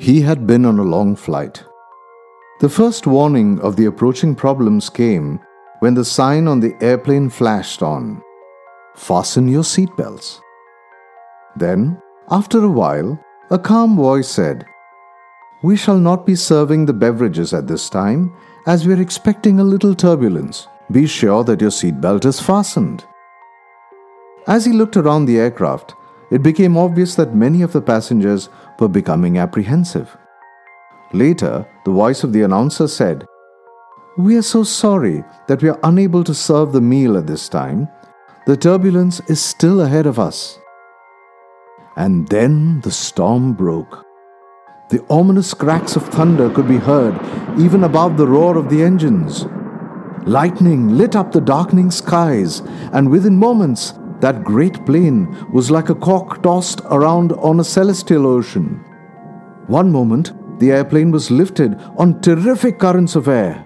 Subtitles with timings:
[0.00, 1.64] He had been on a long flight.
[2.60, 5.40] The first warning of the approaching problems came
[5.80, 8.22] when the sign on the airplane flashed on
[8.94, 10.40] Fasten your seatbelts.
[11.56, 12.00] Then,
[12.30, 13.18] after a while,
[13.50, 14.64] a calm voice said,
[15.64, 18.32] We shall not be serving the beverages at this time
[18.66, 20.68] as we are expecting a little turbulence.
[20.92, 23.04] Be sure that your seatbelt is fastened.
[24.46, 25.96] As he looked around the aircraft,
[26.30, 30.16] it became obvious that many of the passengers were becoming apprehensive.
[31.12, 33.24] Later, the voice of the announcer said,
[34.18, 37.88] We are so sorry that we are unable to serve the meal at this time.
[38.46, 40.58] The turbulence is still ahead of us.
[41.96, 44.04] And then the storm broke.
[44.90, 47.14] The ominous cracks of thunder could be heard
[47.58, 49.46] even above the roar of the engines.
[50.26, 52.60] Lightning lit up the darkening skies,
[52.92, 58.26] and within moments, that great plane was like a cork tossed around on a celestial
[58.26, 58.84] ocean.
[59.66, 63.64] One moment, the airplane was lifted on terrific currents of air.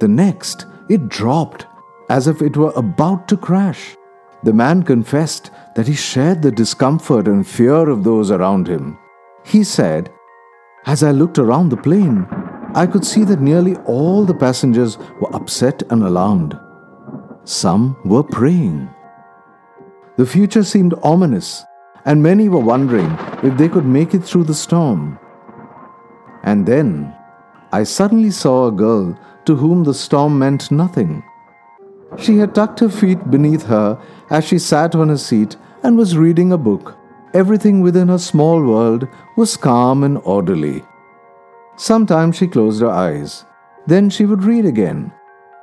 [0.00, 1.66] The next, it dropped
[2.10, 3.96] as if it were about to crash.
[4.42, 8.98] The man confessed that he shared the discomfort and fear of those around him.
[9.44, 10.10] He said,
[10.84, 12.26] As I looked around the plane,
[12.74, 16.58] I could see that nearly all the passengers were upset and alarmed.
[17.44, 18.93] Some were praying.
[20.16, 21.64] The future seemed ominous,
[22.04, 23.10] and many were wondering
[23.42, 25.18] if they could make it through the storm.
[26.44, 27.14] And then
[27.72, 31.24] I suddenly saw a girl to whom the storm meant nothing.
[32.18, 36.16] She had tucked her feet beneath her as she sat on her seat and was
[36.16, 36.96] reading a book.
[37.34, 40.84] Everything within her small world was calm and orderly.
[41.76, 43.44] Sometimes she closed her eyes.
[43.88, 45.12] Then she would read again.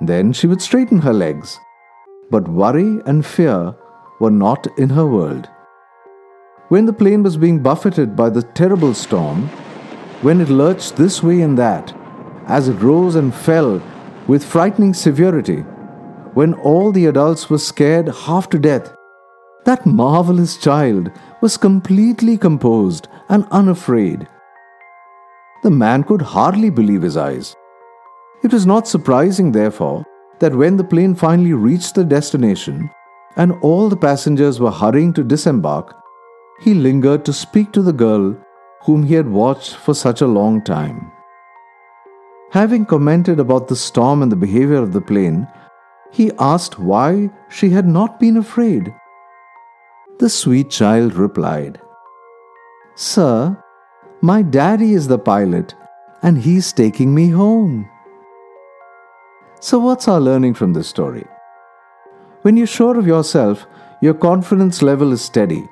[0.00, 1.60] Then she would straighten her legs.
[2.30, 3.76] But worry and fear
[4.22, 5.48] were not in her world.
[6.68, 9.48] When the plane was being buffeted by the terrible storm,
[10.26, 11.92] when it lurched this way and that,
[12.46, 13.82] as it rose and fell
[14.28, 15.62] with frightening severity,
[16.38, 18.94] when all the adults were scared half to death,
[19.64, 21.10] that marvelous child
[21.40, 24.28] was completely composed and unafraid.
[25.64, 27.56] The man could hardly believe his eyes.
[28.44, 30.04] It was not surprising, therefore,
[30.38, 32.90] that when the plane finally reached the destination,
[33.36, 35.96] and all the passengers were hurrying to disembark,
[36.60, 38.36] he lingered to speak to the girl
[38.82, 41.10] whom he had watched for such a long time.
[42.50, 45.48] Having commented about the storm and the behavior of the plane,
[46.10, 48.94] he asked why she had not been afraid.
[50.18, 51.80] The sweet child replied,
[52.94, 53.56] Sir,
[54.20, 55.74] my daddy is the pilot
[56.22, 57.88] and he's taking me home.
[59.60, 61.24] So, what's our learning from this story?
[62.42, 63.66] When you're sure of yourself,
[64.00, 65.68] your confidence level is steady,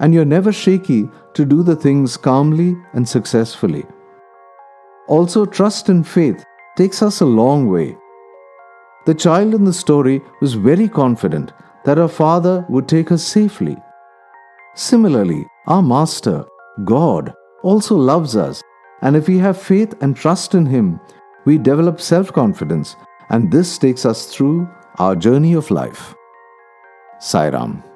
[0.00, 3.86] and you're never shaky to do the things calmly and successfully.
[5.08, 6.44] Also, trust and faith
[6.76, 7.96] takes us a long way.
[9.06, 11.52] The child in the story was very confident
[11.84, 13.78] that her father would take her safely.
[14.74, 16.44] Similarly, our Master,
[16.84, 17.32] God,
[17.62, 18.62] also loves us,
[19.00, 21.00] and if we have faith and trust in Him,
[21.46, 22.94] we develop self confidence,
[23.30, 24.68] and this takes us through
[25.00, 26.14] our journey of life.
[27.20, 27.89] Sai Ram.